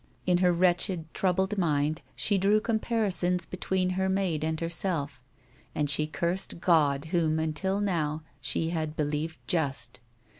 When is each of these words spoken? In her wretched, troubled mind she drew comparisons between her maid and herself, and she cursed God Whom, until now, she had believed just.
In 0.25 0.39
her 0.39 0.51
wretched, 0.51 1.13
troubled 1.13 1.59
mind 1.59 2.01
she 2.15 2.39
drew 2.39 2.59
comparisons 2.59 3.45
between 3.45 3.91
her 3.91 4.09
maid 4.09 4.43
and 4.43 4.59
herself, 4.59 5.23
and 5.75 5.91
she 5.91 6.07
cursed 6.07 6.59
God 6.59 7.05
Whom, 7.13 7.37
until 7.37 7.79
now, 7.79 8.23
she 8.41 8.69
had 8.71 8.95
believed 8.97 9.37
just. 9.45 9.99